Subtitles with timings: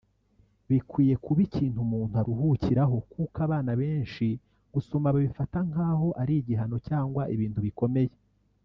[0.69, 4.27] Bikwiye kuba ikintu umuntu aruhukiraho kuko abana benshi
[4.73, 8.13] gusoma babifata nk’aho ari igihano cyangwa ibintu bikomeye